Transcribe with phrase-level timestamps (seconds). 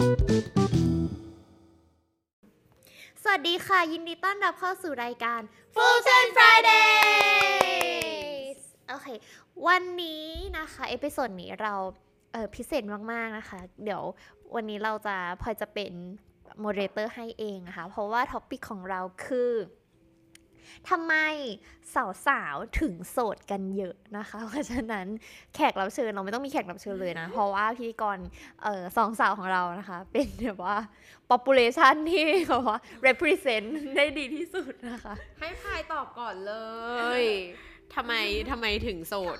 [0.00, 0.02] ส
[3.30, 5.40] วัสดีค่ะ ยินดีต้อนรับเข้าสู่รายการ
[5.74, 7.40] Fulton Friday
[8.88, 9.08] โอเค
[9.68, 10.26] วันนี้
[10.58, 11.74] นะคะ episode นี้เรา
[12.32, 12.82] เออพิเศษ
[13.12, 14.02] มาก ๆ นะคะ เดี๋ยว
[14.54, 15.92] วันนี้เราจะพลอยจะเป็น
[16.60, 19.50] moderator ให้เองนะคะ เพราะว่า topic ของเราคือ
[20.90, 21.14] ทำไม
[22.26, 25.06] สาวๆถึงโสดกันเยอะนะคะ เพราะฉะนั้น
[25.54, 28.18] แขกรับเชิญเราไม่ต้องมีแขกรับเชิญเลยนะ เพราะว่าพิธีกร
[28.62, 30.76] เออสองสาวของเรานะคะ เป็นแบบว่า
[31.30, 36.54] population ที่แบบว่า represent ได้ดีที่สุดนะคะ ให้พายตอบก่อนเล
[37.20, 37.22] ย
[37.94, 38.12] ทำไม
[38.50, 39.38] ทำไมถึงโสด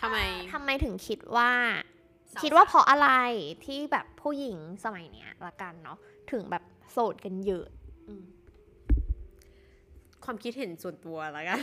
[0.00, 0.18] ทำไม
[0.52, 1.52] ทำไมถึงคิดว่า
[2.32, 3.08] สาวๆคิดว่าเพราะอะไร
[3.64, 5.98] ที่แบบผู้หญิงสมัยเนี้ยละกันเนาะ
[6.32, 7.66] ถึงแบบโสดกันเยอะ
[8.08, 8.24] อืม
[10.24, 11.60] ความคิดเห็นส่วนตัวแล้วกัน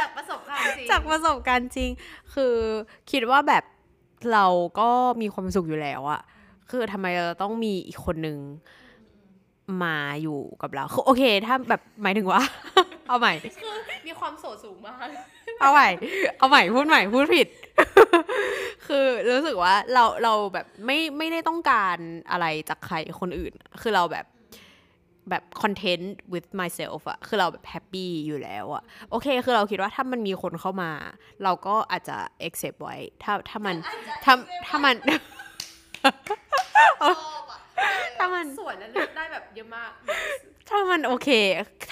[0.00, 1.90] จากประสบการณ์จริงจากประสบการณ์จริง
[2.34, 2.54] คือ
[3.10, 3.64] คิดว่าแบบ
[4.32, 4.46] เรา
[4.80, 4.88] ก็
[5.20, 6.20] มีความสุขอยู่แล้วอะ
[6.70, 8.38] คือทำไมเราต้องมีอีกคนนึง
[9.84, 12.42] มาอยู่กับเราคือโอเค ถ้าแบบหมายถึงว่า
[13.08, 13.32] เอาใหม่
[14.06, 14.96] มีความโสดสูงมาก
[15.60, 15.88] เอาใหม่
[16.38, 17.48] เอาใหม่พูดใหม่พูดผิด
[18.86, 21.96] คือรู้สึกว่าเราเราแบบไม่ไม่ได้ต้องการ
[22.30, 24.26] อะไรจากใครคนอื่น คือเราแบบ
[25.30, 30.90] แบบ content with myself อะคือเราแบบแฮปปี้อยู่แล้วอะโอเค คือเราคิดว่าถ้ามันมีคนเข้ามา
[31.44, 32.16] เราก็อาจจะ
[32.48, 33.76] accept ไว้ ถ้าถ้ามัน
[34.24, 34.34] ถ้า
[34.66, 34.94] ถ้ามัน
[38.18, 39.90] ถ้ามันสวยและเลือกได้แบบเยอะมาก
[40.68, 41.28] ถ้ามันโอเค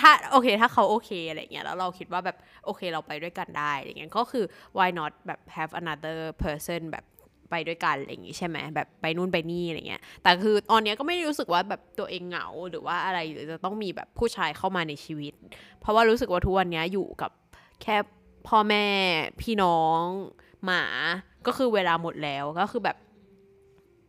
[0.00, 4.44] ถ้าโอเค ถ้าเขาโอเคอะไรเงี้ย แล้วเราคิดว่าแบบโอเคเราไปด้วยกันได้อะไรเงี้ย ก็คือ
[4.78, 7.04] why not แบบ have another person แบบ
[7.50, 15.32] ไปด้วยกันอะไรอย่างงี้ใช่ไหมแบบไปนู่นไปนี่อะไรเงี้ยแต่คือตอนเนี้ยก็ไม่ได้รู้สึกว่าแบบตัวเองเหงาหรือว่าอะไรหรือจะต้องมีแบบผู้ชายเข้ามาในชีวิต
[15.80, 17.30] เพราะว่ารู้สึกว่าทุกวันเนี้ยอยู่กับ
[17.82, 17.96] แค่
[18.48, 18.84] พ่อแม่
[19.40, 20.00] พี่น้อง
[20.64, 20.82] หมา
[21.46, 22.96] ก็คือเวลาหมดแล้วก็คือแบบ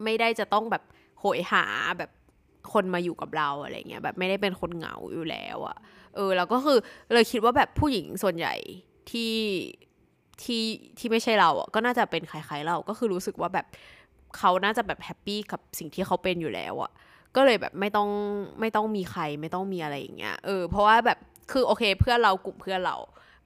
[0.03, 0.83] ไม่ได้จะต้องแบบ
[1.19, 1.63] โหยหา
[1.97, 2.11] แบบ
[2.73, 5.77] คนมาอยู่กับเราอะไรเงี้ยแบบไม่ได้เป็นคนเหงาอยู่แล้วอะ
[6.15, 6.77] เออแล้วก็คือ
[7.13, 8.55] เลยคิดว่าแบบผู้หญิงส่วนใหญ่
[9.11, 9.33] ที่
[10.43, 10.63] ที่
[10.97, 13.65] ที่ไม่ใช่เราอะก็น่าจะเป็นคล้ายๆเราก็คือรู้สึกว่าแบบ
[14.37, 16.91] เขาน่าจะแบบแฮปปี้กับสิ่งที่เขาเป็นอยู่แล้วอะ
[17.35, 18.09] ก็เลยแบบไม่ต้อง
[18.59, 21.17] ไม่ต้องมีใครไม่ต้องมีอะไรอย่างเงี้ยเออเพราะว่าแบบ
[21.51, 22.97] คือโอเค เพื่อนเรากลุ่มเพื่อนเรา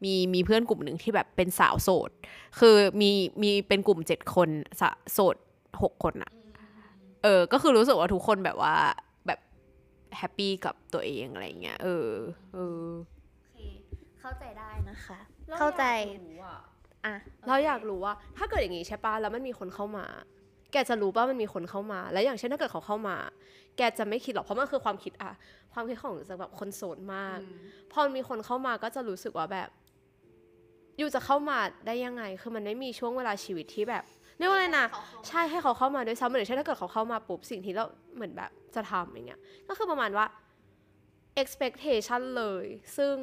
[0.03, 2.09] มีมีเพื่อนกลุ่มหนึ่งที่แบบเป็นสาวโสด
[2.59, 4.50] คือมีมีเป็นกลุ่มเจ็ดคน
[4.81, 5.35] สะโสด
[5.81, 6.31] หกคนอะ
[7.23, 8.75] เออ ก็คือรู้สึกว่าทุกคนแบบว่า
[9.28, 9.40] แบบ
[10.18, 12.08] แฮปปี้กับตัวเองอะไรเงี้ยเออ
[12.53, 12.85] เออ
[13.38, 13.58] โอเค
[14.19, 15.19] เข้าใจได้นะคะ
[15.59, 15.84] เข้าใจ
[17.06, 17.16] อะ
[17.47, 20.06] เราอยากรู้ว่า ถ้าเกิดอย่างงี้ใช่ปะแล้วมันมีคนเข้ามา
[20.72, 23.16] แกจะรู้ป่ะมันมีคนเข้ามา แล้วอย่างเช่นถ้าเกิดเขาเข้ามา
[23.78, 25.31] แกจะไม่คิดหรอกเพราะมันคือความคิดอะ
[25.73, 27.40] ความคิดของจะแบบคนโสดมาก
[27.91, 29.69] พอมันมีคนเข้ามาก็จะรู้สึกว่าแบบ
[30.97, 34.03] อยู่จะเข้ามาได้ยังไง คือมันไม่มีช่วงเวลาชีวิตที่แบบ
[34.38, 34.85] เรียกว่าอะไรนะ
[35.28, 37.85] ใช่ให้เขาเข้ามาด้วยซ้ำเหมือนเช่นถ้าเกิดเขาเข้ามาปุ๊บสิ่งที่เรา
[38.16, 40.25] เหมือนแบบจะทำอย่างเงี้ย ก็คือประมาณว่า
[41.41, 42.66] expectation เลย
[42.97, 43.13] ซึ่ง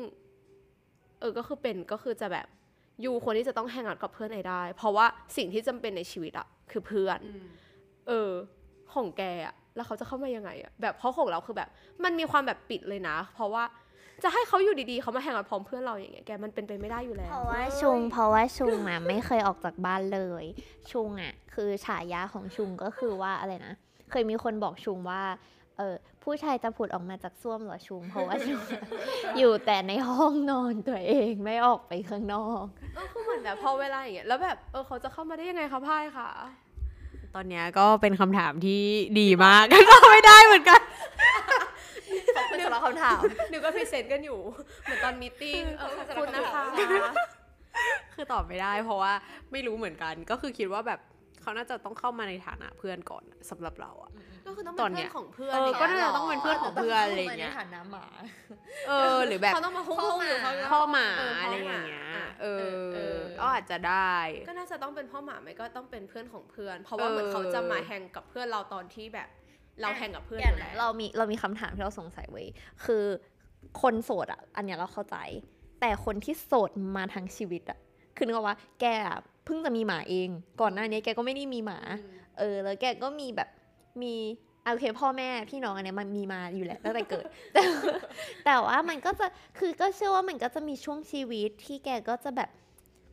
[1.21, 2.47] เออก็คือเป็นก็คือจะแบบ
[3.05, 7.19] ยูคนที่จะต้องแฮงเอาท์กับเพื่อนไอได้ เพราะว่าสิ่งที่จำเป็นในชีวิตอะคือเพื่อน
[8.09, 8.31] เออ
[8.93, 11.69] ของแกอะแล้วเขาจะเข้ามายังไงอะแบบเพราะของเราคือแบบ
[12.05, 13.65] มันมีความแบบปิดเลยนะ เพราะว่า
[14.23, 20.45] จะให้เขาอยู่ดีๆเขามาแฮงเอาท์พร้อมเพื่อนเราอย่างเงี้ยแกมันเป็นไปไม่ได้อยู่แล้ว เพราะว่าชุงเพราะว่าชุงอะไม่เคยออกจากบ้านเลย
[20.91, 23.75] ชุงอะ คือฉายาของชุงก็คือว่าอะไรนะ
[24.11, 25.23] เคยมีคนบอกชุงว่า
[25.79, 25.95] เออ
[26.25, 28.81] ผู้ชายจะผุดออกมาจากส้วมเหรอชุงเพราะว่าชุงอะ
[29.39, 36.29] อยู่แต่ในห้องนอนตัวเองไม่ออกไปข้างนอกเออคือเหมือนแบบพอเวลาอย่างเงี้ยแล้วแบบเออเขาจะเข้ามาได้ยังไงคะพ่ายค่ะ
[37.35, 38.83] ตอนเนี้ยก็เป็นคำถามที่
[39.21, 40.81] ดีมากก็ไม่ได้เหมือนกัน
[42.37, 43.21] ขอบคุณสำหรับคำถาม
[43.53, 44.41] นึกว่า present กันอยู่
[44.83, 46.65] เหมือนตอน meeting เออขอบคุณนะคะ
[48.15, 49.13] คือตอบไม่ได้ เพราะว่า
[49.53, 51.01] ไม่รู้เหมือนกัน ก็คือคิดว่าแบบ
[51.49, 54.11] เขาน่าจะต้องเข้ามาในฐานะเพื่อนก่อนสำหรับเราอะ
[54.47, 58.07] ก็คือต้องตเป็อนนเนี้เพื่อยนของเพื่อนเออก็ย่งน่างี้ยจะต้องเป็นเพื่อนของเพื่อนอะไรอย่างเงี้ยฐานะหมา
[58.89, 62.59] เออ หรือแบบเขาต้องมาหุ้มๆอยู่เขาพ่อหมาเพ่อะไรหอมย่างเงี้ยะเออ
[62.95, 64.17] เออก็อาจจะได้
[64.49, 69.29] ก็น่าจะต้องเป็นพ่อหมาไม่ก็ต้องเป็นเพื่อนของเพื่อน เพราะว่าเออเหมือนเขาจะมาแฮงกับเพื่อนเราตอนที่แบบ
[69.81, 72.47] เราแฮงกับเพื่อนออย่างยู่นั้แล้นวเรามีเรามีคำถามที่เราสงสัยไว้ย
[72.85, 73.05] คือ
[73.83, 75.17] คนโสดอะ อันเนี้ยเราเข้าใจ
[75.81, 77.79] แต่คนที่โสดมาทั้งชีวิตอะ
[78.17, 79.19] คือนึกว่าแกอะ
[79.49, 80.29] เพิ่งจะมีหมาเอง
[80.61, 81.79] ก่อนหน้านี้แกก็ไม่ได้มีหมา
[82.39, 83.49] เออ แล้วแกก็มีแบบ
[84.03, 84.15] มี
[84.63, 87.63] โอเคพ่อแม่พี่น้องอันเนี้ยมันมีมาอยู่แล้วตั้งแต่เกิด แต่
[88.45, 89.27] แต่ว่ามันก็จะ
[89.59, 92.51] คือก็เชื่อว่ามันก็จะมีช่วงชีวิตที่แกก็จะแบบ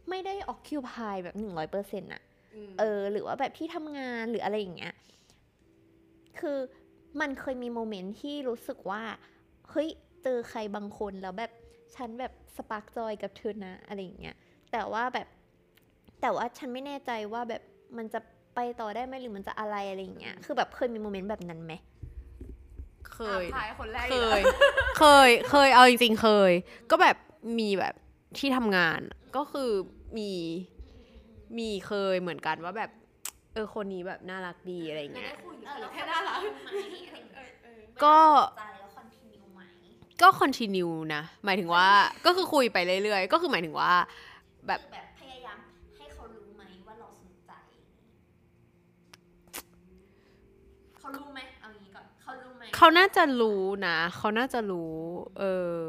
[0.09, 2.21] ไม่ได้ occupy แบบหนึ่งร้อยเปอร์เซ็นต์อะ
[2.79, 4.93] เออ หรือว่าแบบที่ทำงานหรืออะไรอย่างเงี้ย
[6.39, 6.57] คือ
[7.19, 9.03] มันเคยมีโมเมนต์ที่รู้สึกว่า
[9.69, 9.89] เฮ้ย
[10.23, 11.51] เจอใครบางคนแล้วแบบ
[11.95, 14.35] ฉันแบบสปาร์กจอยกับเธอนะ อะไรอย่างเงี้ย
[14.71, 15.27] แต่ว่าแบบ
[16.21, 17.61] แต่ว่าฉันไม่แน่ใจว่าแบบ
[17.97, 18.19] มันจะ
[18.55, 21.73] ไปต่อได้ไหมหรือมันจะอะไรอะไรอย่างเงี้ย คือแบบเคยมีโมเมนต์แบบนั้นไหม
[23.13, 24.41] เคยทายคนแรกเคย
[24.99, 26.51] เคย เคย เอาจริงๆ เคย
[26.91, 27.15] ก็แบบ
[27.59, 27.93] มีแบบ
[28.37, 28.99] ที่ทำงาน
[29.35, 29.69] ก็คือ
[30.17, 30.31] มี
[31.57, 32.91] มีเคยเหมือนกันว่าแบบ
[33.53, 35.33] เออคนนี้แบบน่ารักดีอะไรเงี้ย
[35.93, 36.39] แค่น่ารัก
[38.03, 38.17] ก็
[38.57, 39.61] ใจแล้วคอนติเนียไหม
[40.21, 41.87] ก็คอนติเนียนะ หมายถึงว่า
[42.25, 43.91] ก็คือคุยไปเรื่อยๆ ก็คือหมายถึงว่า
[44.67, 45.57] แบบ แบบพยายาม
[45.97, 47.51] ให้เขารู้ไหมว่าเราสนใจ
[50.99, 52.05] เขารู้ไหมเอางี้ก่อน
[52.75, 54.95] เขารู้ไหมเขาน่าจะรู้นะ เขาน่าจะรู้
[55.39, 55.43] เอ
[55.79, 55.83] อ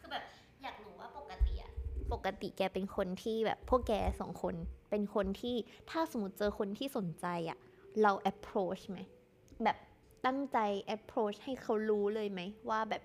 [0.00, 0.24] คือแบบ
[0.62, 1.70] อยากรู้ว่าปกติอะ
[2.12, 4.54] ปกติแกเป็นคนที่แบบพวกแกสองคน
[4.90, 5.56] เป็นคนที่
[5.90, 7.58] ถ้าสมมติเจอคนที่สนใจอะ
[8.02, 8.98] เรา approach ไหม
[9.64, 9.76] แบบ
[10.26, 10.58] ตั้งใจ
[10.96, 12.40] approach ให้เขารู้เลยไหม
[12.70, 13.02] ว่าแบบ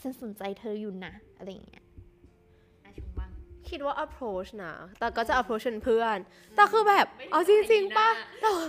[0.00, 1.84] ฉันสนใจเธออยู่นะ อะไรอย่างเงี้ย
[2.84, 3.30] อาชุงบ้าง
[3.68, 6.18] คิดว่า approach นะ แต่ก็จะ approach เป็นเพื่อน
[6.56, 8.08] แต่คือแบบ เอาจริงๆป่ะ
[8.40, 8.62] แต่ว่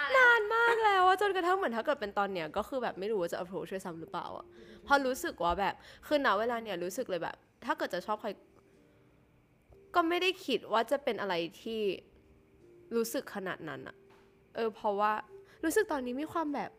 [0.00, 4.46] านานมาก แล้วอะจนกระทั่งเหมือนถ้าเกิดเป็นตอนเนี้ยก็คือแบบไม่รู้ว่าจะ approach ด้วยซ้ำหรือเปล่าอะ
[4.84, 5.74] เพอรู้สึกว่าแบบ
[6.06, 8.28] คือณเวลาเนี่ยรู้สึกเลยแบบ ถ้าเกิดจะชอบใคร
[9.94, 11.80] ก็ไม่ได้คิดว่าจะเป็นอะไรที่
[12.96, 13.96] รู้สึกขนาดนั้นอะ
[14.56, 15.12] เออ เพราะว่า
[15.64, 16.70] รู้สึกตอนนี้มีความแบบ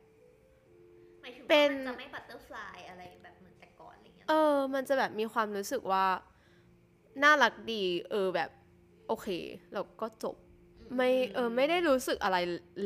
[1.21, 6.05] หมายถึงเป็ว่านมันจะไม่บัตเตอร์ฟลายอะไรแบบเหมือนแต่ก่อนอะไรเงี้ย เออ มันจะแบบมีความรู้สึกว่า
[7.23, 8.49] น่ารักดี เออแบบ
[9.07, 9.27] โอเค
[9.73, 10.35] แล้วก็จบ
[10.95, 12.37] ไม่เออไม่ได้รู้สึกอะไร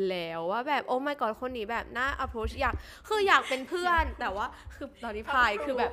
[0.09, 2.75] แล้วว่าแบบโอ้ my god คนนี้แบบน่า approach อยาก
[3.07, 5.91] คืออยากเป็นเพื่อนแต่ว่าคือตอนนี้พายคือแบบ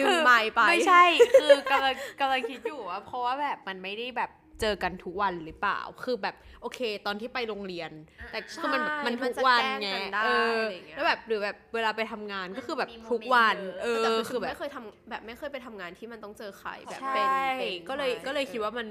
[0.00, 1.02] ดึงไม้ไปไม่ใช่
[1.40, 4.30] คือกำลังกำลังคิดอยู่ว่าเพราะว่าแบบมันไม่ได้แบบ
[4.62, 7.90] เจอกันทุกวันหรือเปล่า คือแบบโอเค ตอนที่ไปโรงเรียน
[8.32, 17.28] แต่คือมันใช่มันทุกมันจะวันแกล้งไงกันได้เอออะไรอย่างเงี้ยแล้วแบบหรือแบบเวลาไปทำงานก็คือแบบมีโมเมนต์ทุกวันเยอะเอแต่อคือคือแบบไม่เคยทำแบบไม่เคยไปทำงานที่มันต้องเจอใครแบบใช่เป็น
[17.58, 18.88] เป็นก็เลยไม่ก็เลยคิดว่ามัน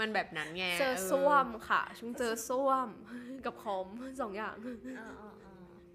[0.00, 2.88] มันแบบนั้นไงเจอส้วมค่ะช่วงเจอส้วม
[3.44, 3.86] กับคอม
[4.20, 4.54] สองอย่าง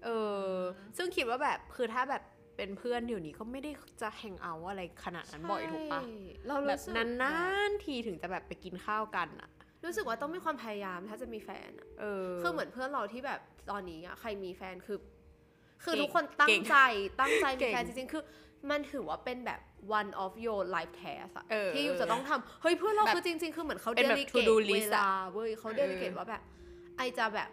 [0.04, 0.08] เอ
[0.52, 0.54] อ
[0.96, 2.22] ซึ่งคิดว่าแบบคือถ้าแบบ
[2.56, 3.70] เป็นเพื่อนเดี๋ยวนี้ก็ไม่ได้
[4.02, 6.12] จะแฮงเอาท์อะไรขนาดนั้นบ่อยถูกปะใช่
[6.46, 7.36] เราแบรู้บสึกนา
[7.68, 9.50] นๆทีถึงจะแบบไปกินข้าวกันอะ
[9.84, 13.40] รู้สึกว่าต้องมีความพยายามถ้าจะมีแฟนอะเออคือเหมือนเพื่อนเราที่แบบ
[13.70, 14.98] ตอนนี้อะใครมีแฟนคือ
[15.84, 16.76] คือเก่งทุกคนตั้เก่งงใจ
[17.20, 18.22] ตั้งใจมีเก่งแฟนจริงๆคือ
[18.70, 19.60] มันถือว่าเป็นแบบ
[19.98, 26.16] one of your life task อะเออที่อยู่จะต้องทำเฮ้ยเพื่อนเราแบบคือจริง ๆ คือเหมือนเขาเป็นแบบ delegate to do เว list ลาอะเว้ยเขาเออ delegate
[26.18, 26.42] ว่าแบบ
[26.96, 27.48] ไอจะแบบ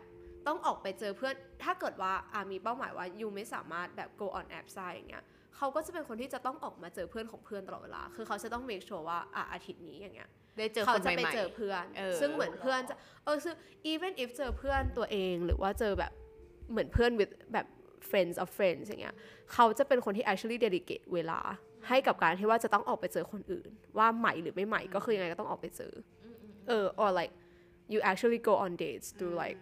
[0.48, 1.34] ต้องออกไปเจอเพื่อน
[1.64, 5.24] ถ้าเกิดว่าอามีเป้าหมายว่ายูไม่สามารถแบบ go on app ได้อย่างเงี้ย
[5.56, 12.96] เขาก็จะเป็นคนที่จะต้องออกมาเจอเพื่อนของเพื่อนตลอดเวลา คือเขาจะต้อง make sure ว่าอะอาทิตย์นี้อย่างเงี้ยได้เจอเขาคนจะใหไปม่เจอเพื่อนเออซึ่งเหมือนเพื่อนจะ
[13.26, 13.56] เออซึ่ง
[13.92, 16.12] even if เจอเพื่อนตัวเองหรือว่าเจอแบบ
[16.72, 17.68] เหมือนเพื่อน with แบบ
[18.10, 19.16] friends of friends อย่างเงี้ย
[19.54, 21.40] เขาจะเป็นคนที่ actually dedicate เวลา
[21.88, 25.96] ให้กับการที่ว่าจะต้องออกไปเจอคนอื่น ว่าใหม่หรือไม่ใหม่ก็คือยังไงก็ต้องออกไปเจออ
[26.68, 27.34] เออ or like
[27.94, 29.60] you actually go on dates through like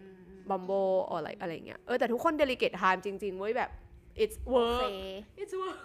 [0.50, 3.72] Bumble or like อะไรเงี้ยเออแต่ทุกคน delegate time จริง ๆ เว้ยแบบ
[4.24, 4.84] it's โอ work เค
[5.42, 5.78] it's work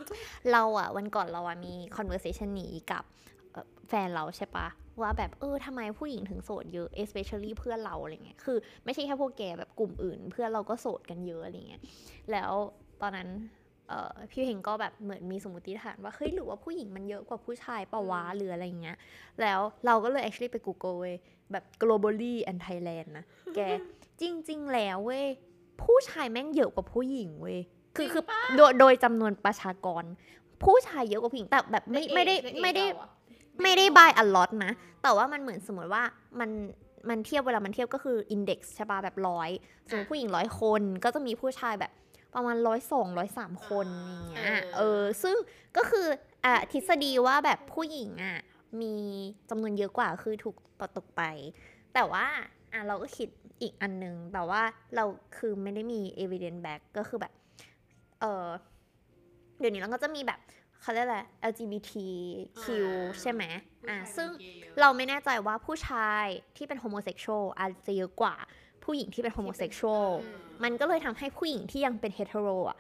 [0.52, 3.05] เราอะวันก่อนเราอะมี conversation นี้กับ
[3.52, 4.69] เอ่อแฟนเราใช่ปะ
[5.02, 11.82] ว่าแบบเออทำไมผู้หญิงถึงโสดเยอะ especially เพื่อนเราอะไรเงี้ยคือไม่ใช่แค่พวกแกแบบกลุ่มอื่น เพื่อนเราก็โสดกันเยอะอะไรเงี้ย
[12.31, 12.52] แล้ว
[13.02, 13.28] ตอนนั้น
[13.88, 18.96] เอ่อพี่เฮงก็แบบเหมือนมีสมมติฐานว่าเฮ้ยหรือว่าผู้หญิงมันเยอะกว่าผู้ชายปะวะหรืออะไรเงี้ย
[19.40, 21.16] แล้วเราก็เลย actually ไป Google เว้ย
[21.52, 23.25] แบบ globally and Thailand นะ
[23.56, 23.61] แก
[24.20, 25.26] จริง ๆ แล้วเว้ย
[25.82, 27.59] ผู้ชายแม่งเยอะกว่าผู้หญิงเว้ย
[27.97, 28.23] คือคือ
[28.56, 30.04] โดยโดยจำนวนประชากร
[30.62, 32.85] ผู้ชายเยอะกว่าผู้หญิงแต่แบบไม่ไม่ได้ไม่ได้
[33.62, 36.02] ไม่ได้ by a lot นะ แต่ว่ามันเหมือนสมมติว่า
[36.40, 36.50] มัน
[37.09, 39.50] มันเทียบเวลามันเทียบก็คือ index ใช่ปะแบบร้อย
[39.88, 41.92] สมมติผู้หญิงร้อยคนก็จะมีผู้ชายแบบ
[42.35, 45.37] ประมาณร้อยสองร้อยสามคนอย่างเงี้ยเออซึ่ง
[45.76, 46.06] ก็คือ
[46.44, 48.38] อะทฤษฎีว่าแบบผู้หญิงอะ
[48.80, 48.94] มี
[49.50, 51.23] จำนวนเยอะกว่าคือถูกปัดตกไป
[51.94, 52.25] แต่ว่า
[52.73, 53.28] อะเราก็คิด
[53.62, 54.62] อีกอันนึง แต่ว่า
[54.96, 55.04] เรา
[55.37, 57.32] คือไม่ได้มี evidence back ก็คือแบบ
[58.20, 58.46] เออ
[59.58, 60.40] เดี๋ยวนี้เราก็จะมีแบบ
[60.80, 61.20] เขาเรียกอะไร
[61.50, 62.64] LGBTQ
[63.20, 63.42] ใช่ไหม
[63.88, 64.28] อ่าซึ่ง
[64.80, 66.25] เราไม่แน่ใจว่าผู้ชาย
[66.56, 68.34] ที่เป็น homosexual อาจจะเยอะกว่า
[68.84, 70.09] ผู้หญิงที่เป็น homosexual
[70.62, 72.78] มันก็เลยทำให้ผู้หญิงที่ยังเป็น hetero อะ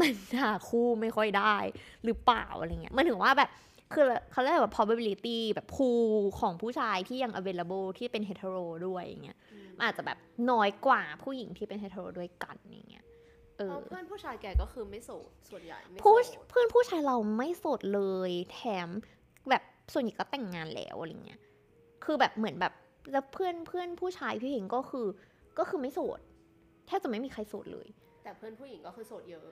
[0.00, 1.56] มันหาคู่ไม่ค่อยได้
[2.04, 3.50] หรือเปล่าอะไรเงี้ยมันถึงว่าแบบ
[3.92, 5.88] คือเขาเรียกว่า probability แบบพู
[6.40, 8.56] ของผู้ชายที่ยัง available ที่เป็นเฮตโร
[8.86, 9.38] ด้วยอย่างเงี้ย
[9.78, 10.18] มันอาจจะแบบ
[10.50, 13.04] น้อยกว่าผู้หญิงที่เป็นเฮตโรด้วยกันอย่างเงี้ย
[13.58, 18.88] เออเพื่อนผู้ชายแกก็คือไม่โสดส่วนใหญ่ไม่โสผู้ดเพื่อนผู้ชายเราไม่โสดเลย แถม
[19.50, 21.40] แบบส่วนใหญ่ก็แต่งงานแล้วอะไรเงี้ย
[22.04, 22.72] คือแบบเหมือนแบบ
[23.12, 25.06] แล้วเพื่อนเพื่อนผู้ชายพี่เห็นก็คือ
[25.58, 26.20] ก็คือไม่โสด
[26.86, 27.88] แทบจะไม่มีใครโสดเลย
[28.24, 29.46] แต่เพื่อนผู้หญิงก็คือโสดเยอะ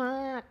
[0.00, 0.42] มาก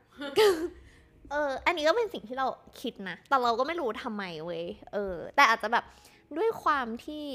[1.32, 2.48] เออ อันนี้ก็เป็นสิ่งที่เรา
[2.82, 5.86] คิดนะ แต่เราก็ไม่รู้ทำไมเว้ย เออ แต่อาจจะแบบ
[6.38, 7.26] ด้วยความที่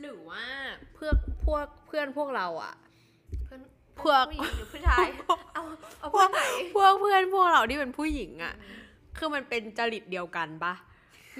[0.00, 0.44] หรือว่า
[0.94, 2.74] เพื่อนพวกเพื่อนพวกเราอะ
[3.44, 3.60] เพื่อน
[4.00, 5.06] พวกผู้หญิงหรือผู้ชาย
[5.54, 5.64] เอา
[6.00, 6.42] เอาเพื่อนไหน
[6.74, 8.54] พวกเพื่อนพวกเราที่เป็นผู้หญิงอะ
[9.18, 10.74] คือมันเป็นจริตเดียวกันปะ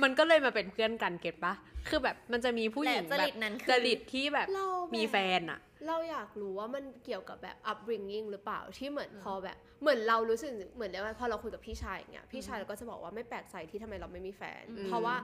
[0.02, 1.54] มันก็เลยมาเป็นเพื่อนกันเก็ตปะ
[1.88, 15.16] คือแบบมันจะมีผู้หญิงและจแบริบตนั้นคือจริตที่แบบเรามีแบบแฟนอะเราอยากรู้ว่ามันเกี่ยวกับแบบ upbringing หรือเปล่าที่เหมือนพอแบบ เหมือนเรารู้สึกเหมือนได้ว่าพอเราคุยกับพี่ชายอย่างเงี้ยพี่ชายเราก็จะบอกว่าไม่แปลกใจที่ทำไมเราไม่มีแฟนอืมเพราะว่า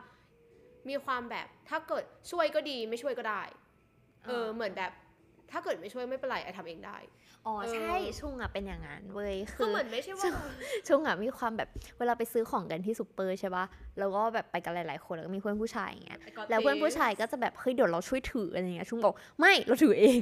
[0.89, 3.43] มีความแบบถ้าเกิดช่วยก็ดีไม่ช่วยก็ได้
[4.27, 4.93] เออเหมือนแบบ
[5.53, 6.97] ถ้าเกิดไม่ช่วยไม่เป็นไรไอทำเองได้
[7.47, 10.31] อ๋อเออใช่ชุงอะเป็นอย่างนั้นเว้ยคืคืออเหมือนไม่ใช่ว่า
[10.89, 13.65] ชุงอะมีความแบบเวลาไปซื้อของกันที่ซูเปอร์ใช่ปะ
[13.99, 20.19] แล้วก็แบบไปกันหลายๆคนแล้วก็มีเพื่อนผู้ชายอย่างเงี้ย I got แล้วเพื่อนผู้ this ชายก็จะแบบเฮ้ยเดี๋ยวเราช่วยถืออะไรเงี้ยชุงบอกไม่เราถือเอง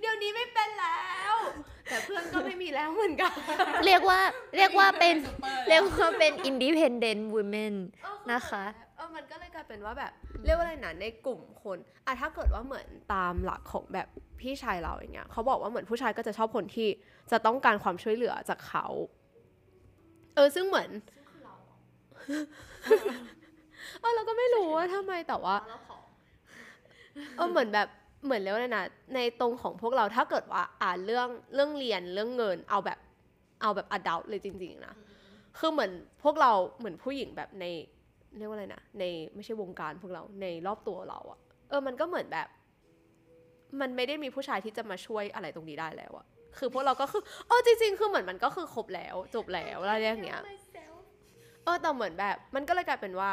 [0.00, 1.00] เดี๋ยวนี้ไม่เป็นแล้
[1.32, 1.34] ว
[1.88, 3.32] แต่เพื่อนก็ไม่มีแล้วเหมือนกัน
[3.86, 4.20] เรียกว่า
[4.56, 5.14] เรียกว่าเป็น
[5.68, 7.74] เรียกว่าเป็น independent women
[8.32, 8.85] นะคะเออมัน
[9.16, 10.12] มันก็เลยกลายเป็นว่าแบบ
[10.44, 14.08] เรียกว่าอะไรนะในกลุ่มคนอะถ้าเกิดว่าเหมือนตามหลักของแบบ
[14.40, 16.88] พี่ชายเราอย่างเงี้ยเขาบอกว่าเหมือนผู้ชายก็จะชอบคนที่
[17.30, 18.86] จะต้องการความช่วยเหลือจากเขา
[20.34, 20.90] เออซึ่งเหมือน
[24.00, 25.56] เออเราก็ไม่รู้ว่าทำไมแต่ว่า
[27.36, 27.88] เออเหมือนแบบ
[28.24, 32.98] เหมือนเรียกว่าอะไรนะในตรงของพวกเราถ้าเกิดว่าอ่านเรื่องเรื่องเรียนเรื่องเงิน เอาแบบ
[33.62, 34.94] เอาแบบ adult เลยจริง ๆ นะ
[35.58, 35.90] คือเหมือน
[36.22, 37.66] พวกเราเหมือนผู้หญิงแบบใน
[38.38, 41.38] เรียกว่าอะไรนะในไม่ใช่วงการพวกเราในรอบตัวเราอะ
[41.68, 42.48] เออมันก็เหมือนแบบ
[43.80, 46.26] มันไม่ได้มีผู้ชายที่จะมาช่วยอะไรตรงนี้ได้แล้วอะ
[46.58, 50.40] คือพวกเราก็คือเออจริง ๆ คือเหมือนมันก็คือครบแล้วจบแล้วอะไรอย่างเงี้ย
[51.64, 53.30] เออแต่เหมือนแบบ มันก็เลยกลายเป็นว่า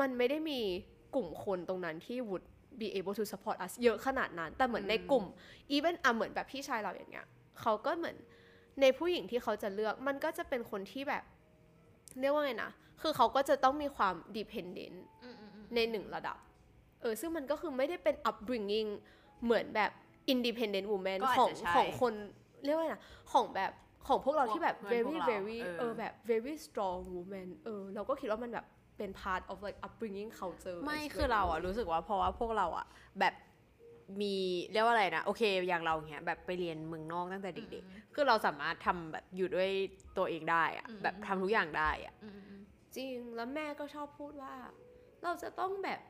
[0.00, 0.60] มันไม่ได้มี
[1.14, 2.44] กลุ่มคนตรงนั้นที่ would
[2.80, 5.24] be able to support us เยอะขนาดนั้น แต่เหมือนในกลุ่ม
[5.76, 7.26] even อะเหมือนแบบพี่ชายเราอย่างเงี้ย
[7.60, 8.16] เขาก็เหมือน
[8.80, 11.24] ในผู้หญิงที่เขาจะเลือก มันก็จะเป็นคนที่แบบ
[12.20, 12.70] เรียกว่าไงนะ
[13.02, 14.96] คือเขาก็จะต้องมีความ dependent
[15.74, 16.36] ในหนึ่งระดับ
[17.00, 18.88] เออ ซึ่งมันก็คือไม่ได้เป็น upbringing
[19.44, 19.90] เหมือนแบบ
[20.32, 22.14] independent woman ก็อาจของจะใช่ของคน
[22.64, 23.72] เรียกว่าไงนะ ของแบบ
[24.08, 28.66] ของพวกเราที่แบบพวกเพื่อนพว very กเรา very เออเออแบบ very strong woman เออ เราก็คิดว่ามันแบบ
[28.98, 32.86] เป็น part of like upbringing culture ไม่ as คือเราอะ well รู้สึกว่าเพราะว่าพวกเราอะ
[33.20, 33.34] แบบ
[34.20, 34.34] มี
[34.72, 39.70] เรียกว่าอะไรนะโอเค อย่างเราเนี้ยแบบไปเรียนเมืองนอกตั้งแต่เด็กๆคือเราสามารถทำแบบอยู่ด้วย
[40.18, 42.14] ตัวเองได้อะอืมแบบทำทุกอย่างได้อะ
[42.96, 44.54] จริงแล้วแม่ก็ชอบพูดว่า
[45.24, 46.00] เราจะต้องแบบ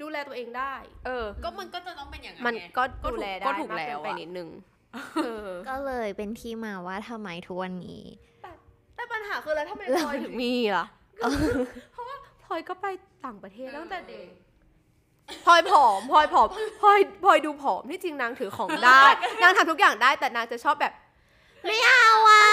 [0.00, 0.74] ดูแลตัวเองได้
[1.06, 4.48] เออ ก็มันก็จะต้องเป็นอย่างนั้นมันไงก็ก็ดูถูกแลได้ก็ถูกมากแล้เกิวนไปอะนิดนึง
[5.24, 8.02] เออก็เลยเป็นที่มาว่าทำไมทุกวันนี้
[8.96, 10.86] แต่ปัญหาคือแล้วทำไมพลอยถึงมีล่ะ
[11.92, 12.86] เพราะว่าพลอยก็ไป
[13.24, 14.28] ต่างประเทศตั้งแต่เด็ก
[15.46, 16.48] พลอยผอมพลอยผอม
[16.80, 19.00] พลอยพลอยดูผอมที่จริงนางถือของได้
[19.42, 20.92] นางทำทุกอย่างได้แต่นางจะชอบแบบ
[21.66, 22.46] ไม่เอาอะ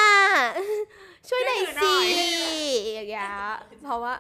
[1.29, 1.95] ช่วยหน่อยสิ
[2.93, 3.31] อย่างเงี้ย
[3.83, 4.13] เพราะว่า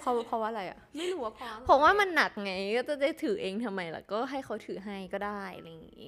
[0.00, 6.06] เพราะเพราะว่าอะไรอะไม่รู้ว่าเพราะอะไรผมว่ามันหนักไงก็จะได้ถือเองทำไมล่ะก็ให้เขาถือให้ก็ได้อะไรอย่างงี้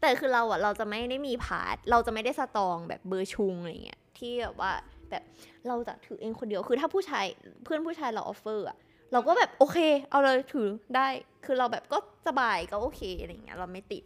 [0.00, 4.72] แต่คือเราอะเราจะไม่ได้มี part เราจะไม่ได้ strong แบบเบอร์ชุงอะไรเงี้ยที่แบบว่า
[5.10, 5.24] แบบ
[5.68, 7.26] เราจะถือเองคนเดียวคือถ้าผู้ชาย
[7.64, 8.78] เพื่อนผู้ชายเรา offer อะ
[9.12, 9.78] เราก็แบบโอเค
[10.10, 11.06] เอาเลยถือได้
[11.44, 14.02] คือเราแบบก็สบายก็โอเคอะไรเงี้ยเราไม่ติด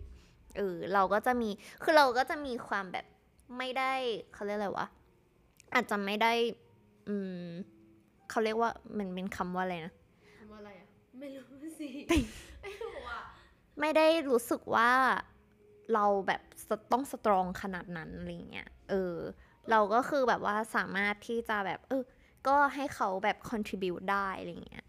[0.56, 1.50] เออเราก็จะมี
[1.82, 3.06] คือเราก็จะมีความแบบ
[3.58, 3.92] ไม่ได้
[4.34, 4.86] เขาเรียกอะไรวะ
[5.74, 6.32] อาจจะไม่ได้
[7.08, 7.14] อื
[7.46, 7.50] ม
[8.30, 9.92] เขาเรียกว่ามันเป็นคำว่าอะไรนะ
[10.38, 11.44] ทำว่าอะไรอะไม่รู้
[11.80, 11.88] สิ
[12.62, 13.20] ไม่รู้อะ
[13.80, 14.90] ไม่ได้รู้สึกว่า
[15.94, 16.42] เราแบบ
[16.92, 19.16] ต้องสตรองขนาดนั้นอะไรเงี้ยเออ
[19.70, 22.02] เราก็คือแบบว่าสามารถที่จะแบบ เออ
[22.46, 24.85] ก็ให้เขาแบบ contribut ได้อะไรเงี้ย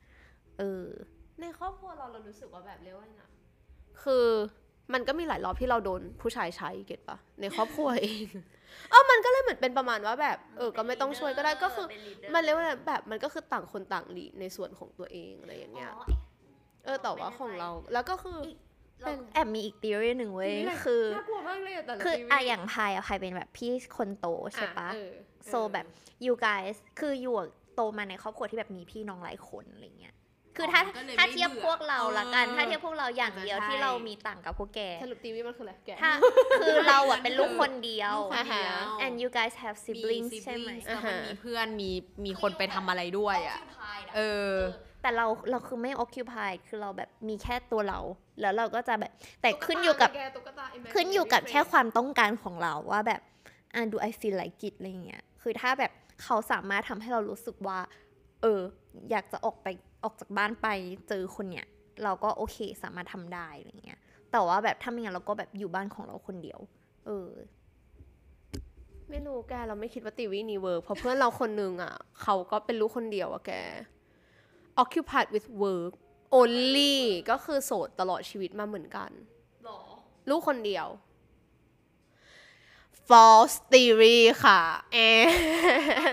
[0.59, 0.85] เออ
[1.41, 3.29] ในครอบครัวเราเรารู้สึกว่าแบบเรียกว่าไงนะ
[4.03, 4.27] คือ
[4.93, 8.27] มันก็มีหลายรอบที่เราโดนผู้ชายใช้เก็ตปะในครอบครัวเอง
[8.89, 11.87] เออมันก็เลยเหมือนเป็นประมาณว่าแบบ เออ ก็ไม่ต้องช่วยก็ได้ก็คือ
[12.33, 15.91] มันเรียกว่าอะไรแบบมันก็คือต่างคนต่างหลีดในส่วนของตัวเองอะไรอย่างเงี้ย
[16.85, 18.39] เออแต่ว่าของเราแล้วก็คือ
[19.01, 25.11] เราแอบมีอีก theory หนึ่งเว้ยนี่แหละคือน่ากลัวมากเลยอะแต่ละคือทีวีอะอย่างพายอะพายเป็นแบบพี่คนโตใช่ปะอ่เออ
[25.47, 25.85] โซแบบ
[26.25, 30.13] you guys คืออยู่อะโตมาในครอบครัวที่แบบมีพี่น้องหลายคนอะไรเงี้ย
[30.57, 36.11] คือถ้าก็เลยถ้าไม่เทียบบื่อพวกเราละกันเออถ้าเทียบพวกเราอย่างเดียวใช่ที่เรามีต่างกับพวกแกสรุปทีวีมันคืออะไรแกถ้า
[36.59, 41.91] คือเราอะเป็นลูกคนเดียวลูกคนเดียว and you guys have มี siblings ใช่ไหม siblings แล้วมันมีเพื่อนมี
[42.25, 43.59] มีคนไปทำอะไรด้วยอะ
[44.15, 44.19] เอ
[44.51, 44.53] อ
[45.01, 47.99] แต่เราเราคือไม่ occupy คือเราแบบมีแค่ตัวเรา
[48.41, 49.11] แล้วเราก็จะแบบ
[49.41, 53.21] แต่ขึ้นอยู่กับแตุ๊กตา imaginary ขึ้นอยู่กับแค่ friend ความต้องการของเราว่าแบบ
[53.73, 55.91] อ่า do I feel like it อะไรเงี้ย คือถ้าแบบ
[56.23, 57.79] เขาสามารถทำให้เรารู้สึกว่า
[58.41, 58.61] เออ
[59.11, 59.67] อยากจะออกไป
[60.03, 60.67] ออกจากบ้านไป
[61.09, 61.67] เจอคนเนี้ย
[62.03, 64.01] เราก็โอเคสามารถทำได้อะไรเงี้ย
[64.31, 66.59] แต่ว่าแบบถ้าไม่งั้นเราก็แบบอยู่บ้านของเราคนเดียว
[67.05, 67.31] เออ
[69.09, 73.51] ไม่รู้แกเราไม่คิดว่า theory นี่ work เพราะเพื่อนเราคนนึงอะ เขาก็เป็นลูกคนเดียวอะแก
[74.81, 75.93] occupied with work
[76.35, 76.95] only
[77.29, 79.11] ก็คือโสดตลอดชีวิตมาเหมือนกัน
[79.65, 79.79] หรอ
[80.29, 80.87] ลูกคนเดียว
[83.07, 84.61] false theory ค่ะ
[84.93, 84.97] แอ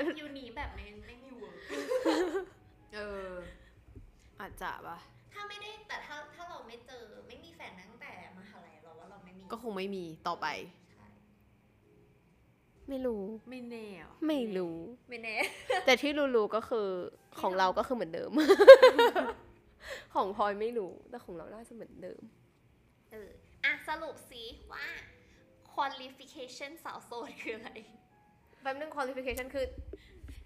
[0.00, 1.59] น ยูนี้แบบไม่ไม่มี work
[2.95, 3.29] เออ
[4.44, 4.98] อาจจะปะ
[5.32, 10.46] ถ้าไม่ได้แต่ถ้าถ้าเราไม่เจอไม่มีแฟนตั้งแต่มหาลัยเราว่าเราไม่มีก็คงไม่มีต่อไป
[10.92, 11.06] ใช่
[12.88, 14.76] ไม่รู้ ไม่แน่อะไม่รู้
[15.10, 15.36] ไม่แน่
[15.86, 16.88] แต่ที่รู้ๆก็คือ
[17.40, 18.30] ของเราก็คือเหมือนเดิม
[20.14, 22.20] ของพลอยไม่รู้ แต่ของเราน่าจะเหมือนเดิม
[23.12, 23.30] เออ
[23.64, 24.86] อะสรุปสิว่า
[25.74, 27.70] qualification สาวโสดคืออะไร
[28.62, 29.66] แป๊บนึง qualification คือ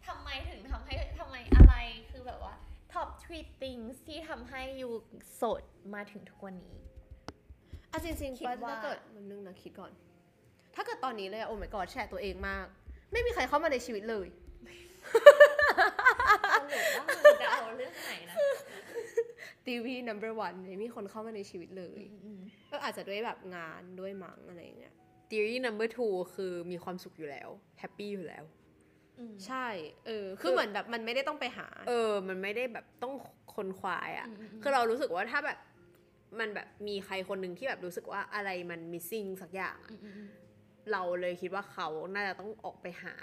[0.06, 1.74] ทำไมถึงทำให้ทำไมอะไร
[2.10, 2.54] คือแบบว่า
[2.94, 4.90] top three things ที่ทำให้ยู
[5.34, 5.62] โสด
[5.94, 6.78] มาถึงทุกวันนี้
[7.92, 9.92] อะจริงคิๆดว่าว่าถ้าเกิดมันนึงนะคิดก่อน
[10.74, 12.66] ถ้าเกิดตอนนี้เลยอะโอ้ my god แชร์ตัวเองมาก
[13.12, 14.28] ไม่มีใครเข้ามาในชีวิตเลย
[16.60, 18.36] สรุปว่ามึงจะเอาเรื่องไหนนะ
[19.66, 22.00] ทีวี number one ไม่มีคนเข้ามาในชีวิตเลย
[22.70, 24.94] ก็อาจจะด้วยแบบงานด้วยมั้งอะไรอย่างเงี้ย
[25.30, 28.44] theory number two คือมีความสุขอยู่แล้ว แฮปปี้อยู่แล้ว
[29.46, 29.66] ใช่
[30.06, 33.14] เออ คือเหมือนแบบมันไม่ได้ต้องไปหา เออ มันไม่ได้แบบต้อง
[33.54, 35.58] คนควายอะ่ะอืมอืมอืมคือเรารู้สึกว่าถ้าแบบ
[36.38, 39.92] มันแบบมีใครคนหนึ่งที่แบบรู้สึกว่าอะไรมัน missing สักอย่างอะ
[40.92, 43.14] เราเลยคิดว่าเขาน่าจะต้องออกไปหา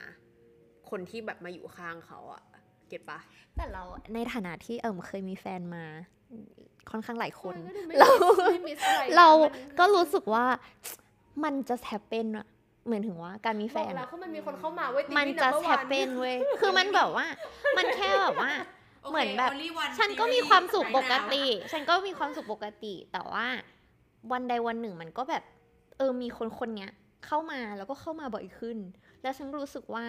[0.89, 2.43] คนที่แบบมาอยู่ข้างเขาอะ
[2.87, 3.19] เก็ตปะ
[3.55, 3.83] แต่เรา
[4.13, 5.85] ในฐานะที่เอิมเคยมีแฟนมา
[6.91, 7.55] ค่อนข้างหลายคน
[7.99, 10.45] เราเราไม่มิสอะไรนะเรามันก็รู้สึกว่า
[11.43, 12.45] มันจะแฮปเปนอะ
[12.85, 17.25] เหมือนถึงว่าการมีแฟบอกนแล้อะวคือมันมีคนเข้ามาเว้ยมัน TV จะ number แฮป one เปนเว้ยคือมันแบบว่า
[17.77, 18.51] มันแค่แบบว่า
[19.09, 19.51] เหมือนแบบ
[19.99, 23.45] ฉันก็มีความสุขปกติ ฉันก็มีความสุขปกติ แต่ว่า
[24.31, 25.43] วันใดวันหนึ่งมันก็แบบ
[25.97, 26.91] เออมีคนคนเนี้ย
[27.25, 28.77] เข้ามาแล้วก็เข้ามาบ่อยขึ้น
[29.21, 30.05] แล้วฉันรู้สึกว่า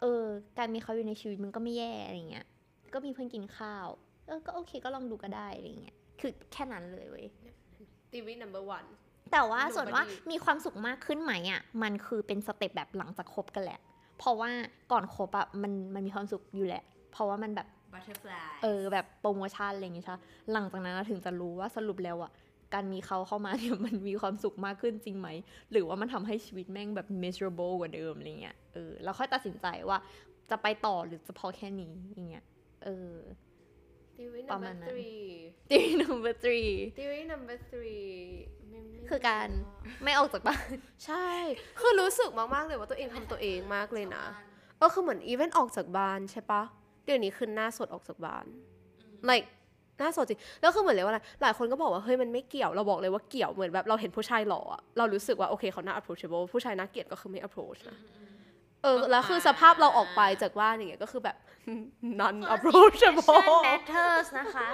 [0.00, 0.22] เออ
[0.58, 2.46] การมีเขาอยู่ในชีวิตมันก็ไม่แย่อะไรเงี้ย
[2.94, 3.88] ก็มีเพื่อนกินข้าว
[4.26, 7.26] เออก็โอเคก็ลองดูก็ได้อะไรเงี้ย คือแค่นั้นเลยเว้ย
[8.12, 8.88] ทีวี number one
[9.32, 13.80] แต่ว่าดูส่วนมาว่าดีมีความสุขมากขึ้นไหมอะมันคือเป็นสเต็ปแบบหลังจากคบกันแหละ
[14.18, 14.48] เพราะว่า
[14.92, 16.82] ก่อนคบอะมันมันมีความสุขอยู่แหละ
[17.12, 22.32] เพราะว่ามันแบบ butterfly เออแบบโปรโมชั่นอะไรอย่างงี้ใช่ปะหลังจากนั้นถึงจะรู้ว่าสรุปแล้วอะ
[22.74, 25.28] การมีเขาเข้ามาเนี่ยมันมีความสุขมากขึ้นจริงไหม
[25.72, 29.98] หรือว่ามันทำให้ชีวิตแม่งแบบ miserable กว่าเดิมอะไรเงี้ยเออแล้วค่อยตัดสินใจว่า
[30.50, 32.44] จะไปต่อหรือจะพอแค่นี้อย่างเงี้ย
[32.84, 33.12] เออ
[34.16, 35.24] ทีวีประมา number ณนั้น three
[35.70, 38.08] theory number three ทีวี number three
[38.68, 39.48] ไม่ไม่คือการ
[40.04, 40.74] ไม่ออกจากบ้าน
[41.06, 41.26] ใช่
[41.80, 44.24] คือรู้สึกมากๆเลยว่าตัวเองทำตัวเองมากเลยนะ
[44.78, 46.62] เออคือเหมือนอีเวนต์ออกจากบ้านใช่ปะ
[47.04, 48.44] เดี๋ยวนี้คือหน้าสดออกจากบ้าน
[49.30, 49.46] like
[49.98, 57.98] หน้าสดจริงแล้วคือเหมือนเลยว่าอะไรหลายคนก็บอกว่าเฮ้ยมันไม่เกี่ยวเราบอกเลยว่าเกี่ยวเหมือนแบบเราเห็นผู้ชายหล่ออะเรารู้สึกว่าโอเคเขาหน้า approachable ผู้ชายน่าเกลียดก็คือไม่ approach นะ
[58.84, 61.36] เออแล้วคือสภาพเราออกไปจากบ้านอย่างเงี้ยก็คือแบบ
[62.20, 64.68] non approachable matters นะคะ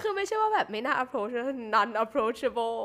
[0.00, 2.80] คือไม่ใช่ว่าแบบไม่น่า approach นะ non approachable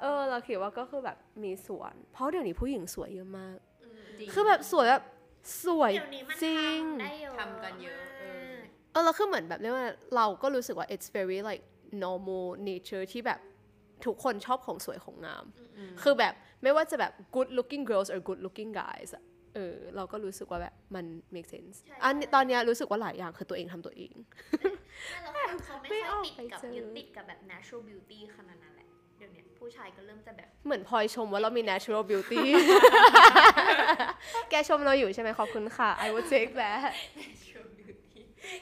[0.00, 3.56] เออเราคิดว่าก็คือแบบมีส่วน เพราะเดี๋ยวนี้ผู้หญิงสวยเยอะมาก
[4.32, 5.04] คือแบบสวยแบบ
[5.64, 8.52] สวยเดี๋ยวนี้มันจริงทำได้เยอะทำกันเยอะเออ
[8.92, 11.62] เออแล้วคือเหมือนแบบเรียกว่าเราก็รู้สึกว่า it's very like
[12.04, 13.40] normal nature ที่แบบ
[14.04, 15.44] ทุกคนชอบของสวยของงาม
[16.02, 24.14] คือแบบไม่ว่าจะแบบ good looking girls or good looking guys อะ เออเราก็รู้สึกว่าแบบมัน make sense ใช่อันนี้ตอนเนี้ยรู้สึกว่าหลายอย่างคือตัวเองทำตัวเอง
[25.32, 28.86] ไม่แล้วคนเขาไม่ไม่ค่อยออกติดไปกับเจอยึดติดกับแบบ natural beauty ขนาดนั้นแหละ
[29.18, 32.42] เดี๋ยวนี้ผู้ชายก็เริ่มจะแบบ เหมือนพลอยชมว่าเรามี natural beauty
[34.50, 38.20] แกชมเราอยู่ใช่ไหมขอบคุณค่ะ I will take that natural beauty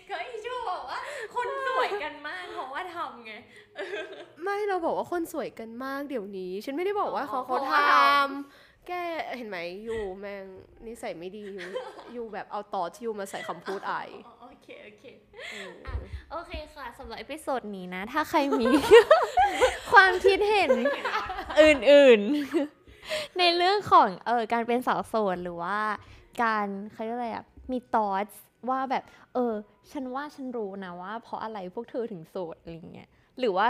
[0.08, 0.98] ก็อีชูบอกว่า
[1.34, 3.32] คนสวยกันมากเพราะว่าทำไง
[4.42, 8.92] ไม่เราบอกว่าคนสวยกันมากเดี๋ยวนี้ ฉันไม่ได้บอกว่าอ๋อเขาเขาเพทราะว่าำ แก
[9.36, 10.44] เห็นไหมอยู่แมง
[10.86, 11.68] นิสัยไม่ดีอยู่
[12.12, 13.94] อยู่แบบเอาต่อที่อยู่มาใส่คำพูดไอ
[14.26, 15.04] อ๋อโอเค โอเค
[15.52, 15.72] เออ
[16.30, 18.66] โอเคค่ะสำหรับเอพิโซดนี้นะ ถ้าใครมี
[19.92, 20.70] ความคิดเห็น
[21.60, 25.78] อื่นๆ ในเรื่องของเออการเป็นสาวโสดหรือว่า
[26.42, 28.36] การเขาเรียกอะไรอะ มี thoughts
[28.70, 29.54] ว่าแบบ เออ
[29.90, 33.66] ฉันว่าฉันรู้นะว่า เพราะอะไรพวกเธอถึงโสดอะไรเงี้ยหรือว่า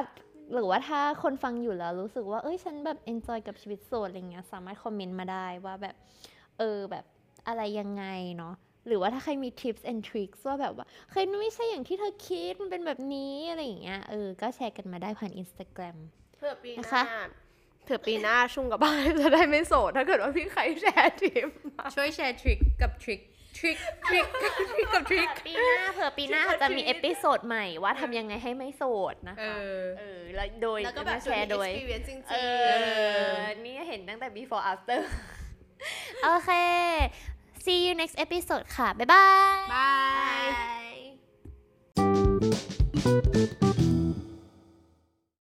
[0.54, 5.96] หรือว่าถ้าคนฟังอยู่แล้วรู้สึกว่าเอ้ยฉันแบบ enjoy กับชีวิตโสดอะไรเงี้ยสามารถคอมเมนต์มาได้ว่าแบบ
[6.58, 7.04] เออแบบ
[7.48, 8.04] อะไรยังไง
[8.36, 8.54] เนาะ
[8.86, 15.96] หรือว่าถ้าใครมี tips and tricks ว่าแบบว่าเฮ้ยมันไม่ใช่อย่างที่เธอคิด มันเป็นแบบนี้อะไรอย่างเงี้ยเออ ก็แชร์กันมาได้ผ่าน Instagram
[16.36, 17.02] เผื่อปีหนะน้าคะ
[17.84, 23.24] เผื่อปีหน้าชุ่งกับบ้านจะได้ไม่โสด ถ้าเกิดว่าพี่ใครแชร์ทิปมาช่วยแชร์ทริคกับทริคท
[23.66, 35.00] ริคทริคทริคกับทริค ปีหน้าเผื่อปีหน้าจะมีเอพิโซดใหม่ว่าทำยังไงให้ไม่โสดนะเอคะ อ เออ แล้วโดยแล้วก็แบบมาแชร์โดย มี experience จริงเอๆอนี่เห็นตั้งแต่ before after
[36.24, 36.50] โอเค
[37.64, 39.90] see you next episode ค่ะ บ๊ายบายบา
[40.38, 40.44] ย
[43.62, 43.69] Bye